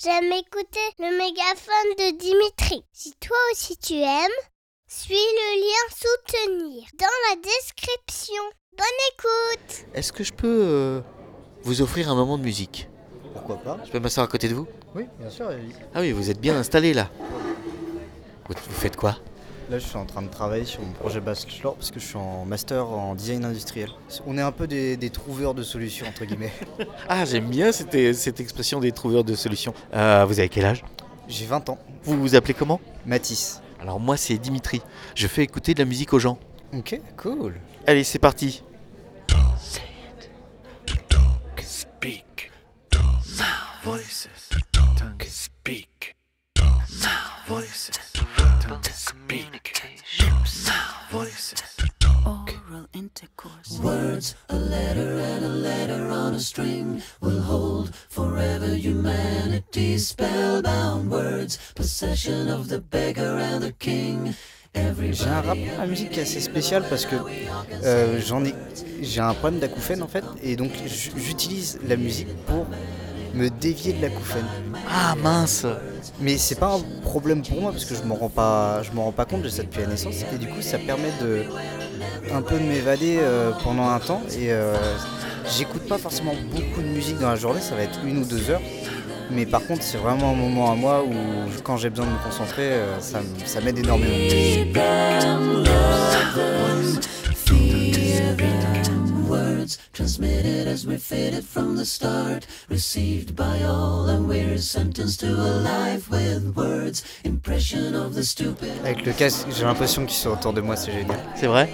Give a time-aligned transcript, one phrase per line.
[0.00, 2.84] j'aime écouter le mégaphone de Dimitri.
[2.92, 4.30] Si toi aussi tu aimes,
[4.86, 8.42] suis le lien soutenir dans la description.
[8.76, 11.00] Bonne écoute Est-ce que je peux euh,
[11.62, 12.88] vous offrir un moment de musique?
[13.32, 14.66] Pourquoi pas Je peux m'asseoir à côté de vous?
[14.94, 15.50] Oui, bien sûr.
[15.50, 15.72] Ellie.
[15.94, 17.10] Ah oui, vous êtes bien installé là.
[18.48, 19.16] Vous, vous faites quoi?
[19.72, 22.18] Là, je suis en train de travailler sur mon projet bachelor parce que je suis
[22.18, 23.88] en master en design industriel.
[24.26, 26.52] On est un peu des, des trouveurs de solutions, entre guillemets.
[27.08, 29.72] Ah, j'aime bien cette, cette expression des trouveurs de solutions.
[29.94, 30.84] Euh, vous avez quel âge
[31.26, 31.78] J'ai 20 ans.
[32.04, 33.62] Vous vous appelez comment Matisse.
[33.80, 34.82] Alors moi c'est Dimitri.
[35.14, 36.38] Je fais écouter de la musique aux gens.
[36.76, 37.54] Ok, cool.
[37.86, 38.62] Allez, c'est parti.
[43.82, 44.28] voices.
[44.72, 46.14] Tongue speak.
[46.58, 47.10] Sound
[47.48, 47.90] voices.
[48.60, 49.51] Tongue speak.
[54.48, 59.98] A letter and a letter on a string will hold forever humanity.
[59.98, 64.34] Spellbound words, possession of the beggar and the king.
[64.74, 67.16] J'ai un rapport à la musique qui est assez spécial parce que
[67.84, 68.54] euh, j'en ai,
[69.02, 70.70] j'ai un problème d'acouphène en fait, et donc
[71.14, 72.66] j'utilise la musique pour
[73.34, 74.46] me dévier de l'acouphène.
[74.88, 75.66] Ah mince
[76.20, 79.04] Mais c'est pas un problème pour moi parce que je m'en rends pas, je m'en
[79.04, 81.44] rends pas compte de ça depuis la naissance et du coup ça permet de
[82.32, 84.74] un peu de m'évader euh, pendant un temps et euh,
[85.56, 88.50] j'écoute pas forcément beaucoup de musique dans la journée, ça va être une ou deux
[88.50, 88.62] heures.
[89.30, 91.12] Mais par contre c'est vraiment un moment à moi où
[91.62, 94.12] quand j'ai besoin de me concentrer, euh, ça m'aide énormément.
[100.72, 106.10] As we're fitted from the start, received by all, and we're sentenced to a life
[106.10, 107.04] with words.
[107.24, 108.72] Impression of the stupid.
[108.82, 111.18] Avec le casque, j'ai l'impression qu'ils sont autour de moi, c'est génial.
[111.36, 111.68] C'est vrai?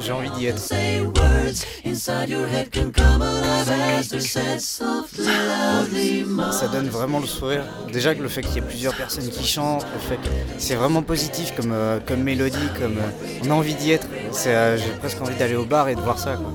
[0.00, 0.58] J'ai envie d'y être.
[0.58, 6.24] Say words inside your head can come alive as they're said softly, loudly.
[6.52, 7.64] Ça donne vraiment le sourire.
[7.90, 10.74] Déjà que le fait qu'il y ait plusieurs personnes qui chantent, le fait que c'est
[10.74, 14.06] vraiment positif comme, euh, comme mélodie, comme euh, on a envie d'y être.
[14.46, 16.36] Euh, j'ai presque envie d'aller au bar et de voir ça.
[16.36, 16.52] quoi.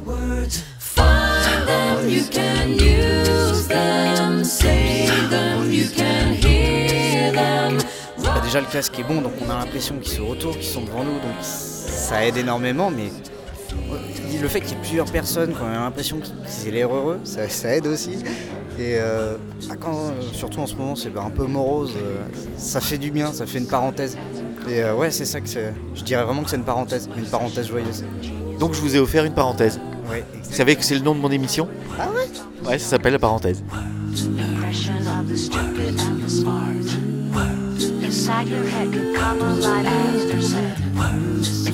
[8.44, 11.04] Déjà le casque est bon, donc on a l'impression qu'ils sont autour, qu'ils sont devant
[11.04, 12.90] nous, donc ça aide énormément.
[12.90, 13.10] Mais
[14.42, 17.76] le fait qu'il y ait plusieurs personnes, qu'on a l'impression qu'ils aient l'air heureux, ça,
[17.76, 18.24] aide aussi.
[18.80, 19.36] Et euh,
[19.68, 19.76] bah,
[20.32, 22.24] surtout en ce moment, c'est bah, un peu morose, euh,
[22.58, 24.18] ça fait du bien, ça fait une parenthèse.
[24.68, 25.74] Et euh, ouais, c'est ça que c'est.
[25.96, 28.04] Je dirais vraiment que c'est une parenthèse, une parenthèse joyeuse.
[28.60, 29.80] Donc je vous ai offert une parenthèse.
[30.10, 31.68] Ouais, Vous savez que c'est le nom de mon émission
[32.00, 32.28] Ah ouais
[32.68, 33.64] Ouais, ça s'appelle la parenthèse.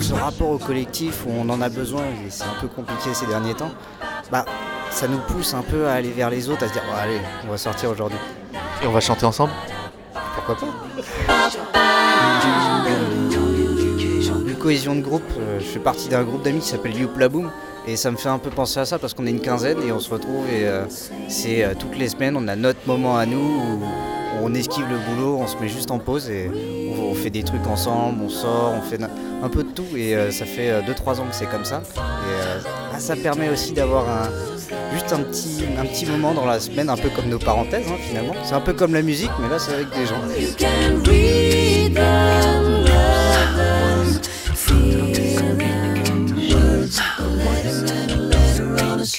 [0.02, 3.26] Ce rapport au collectif où on en a besoin, et c'est un peu compliqué ces
[3.26, 3.72] derniers temps,
[4.32, 4.46] bah
[4.92, 7.20] ça nous pousse un peu à aller vers les autres, à se dire Bon, allez,
[7.48, 8.20] on va sortir aujourd'hui.
[8.84, 9.52] Et on va chanter ensemble
[10.36, 11.92] Pourquoi pas?
[14.66, 17.52] cohésion de groupe, euh, je fais partie d'un groupe d'amis qui s'appelle Youpla Boom
[17.86, 19.92] et ça me fait un peu penser à ça parce qu'on est une quinzaine et
[19.92, 20.86] on se retrouve et euh,
[21.28, 23.84] c'est euh, toutes les semaines on a notre moment à nous où
[24.42, 26.50] on esquive le boulot, on se met juste en pause et
[27.00, 30.46] on, fait des trucs ensemble, on sort, on fait un peu de tout et ça
[30.46, 32.60] fait 2-3 ans que c'est comme ça et euh,
[32.92, 34.08] ah, ça permet aussi d'avoir
[34.94, 37.98] juste un petit, un petit moment dans la semaine un peu comme nos parenthèses hein,
[38.02, 38.34] finalement.
[38.44, 40.22] C'est un peu comme la musique mais là c'est avec des gens.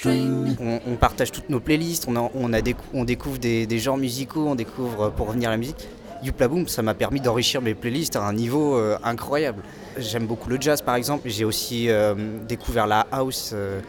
[0.04, 3.96] On partage toutes nos playlists, on, a- on, a décou- on découvre des, des genres
[3.96, 5.88] musicaux, on découvre euh, pour revenir à la musique.
[6.22, 9.62] Youpla Boom, ça m'a permis d'enrichir mes playlists à un niveau euh, incroyable.
[9.98, 12.14] J'aime beaucoup le jazz par exemple, j'ai aussi euh,
[12.48, 13.80] découvert la house euh,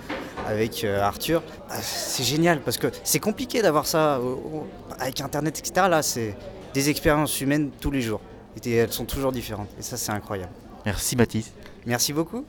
[0.47, 1.41] avec euh, Arthur.
[1.69, 4.19] Ah, C'est génial parce que c'est compliqué d'avoir ça
[4.99, 5.87] avec internet, etc.
[5.89, 6.35] Là, c'est
[6.73, 8.21] des expériences humaines tous les jours.
[8.65, 9.69] Et elles sont toujours différentes.
[9.79, 10.51] Et ça, c'est incroyable.
[10.85, 11.51] Merci Mathis.
[11.85, 12.43] Merci beaucoup.